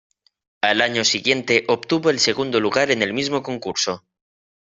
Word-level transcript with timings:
Al 0.61 0.81
año 0.81 1.05
siguiente, 1.05 1.63
obtuvo 1.67 2.09
el 2.09 2.17
segundo 2.19 2.59
lugar 2.59 2.89
en 2.89 3.03
el 3.03 3.13
mismo 3.13 3.43
concurso. 3.43 4.03